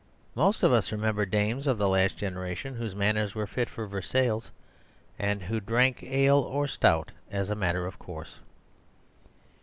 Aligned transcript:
Most 0.33 0.63
of 0.63 0.73
us 0.73 0.91
remember 0.91 1.27
dames 1.27 1.67
of 1.67 1.77
the 1.77 1.87
last 1.87 2.17
generation 2.17 2.73
whose 2.73 2.95
manners 2.95 3.35
were 3.35 3.45
fit 3.45 3.69
for 3.69 3.85
Versailles, 3.85 4.49
and 5.19 5.43
who 5.43 5.59
drank 5.59 6.01
ale 6.01 6.39
or 6.39 6.65
Stout 6.67 7.11
as 7.29 7.51
a 7.51 7.55
matter 7.55 7.85
of 7.85 7.99
course. 7.99 8.39